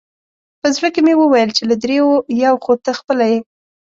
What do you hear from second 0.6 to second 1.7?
په زړه کې مې وویل چې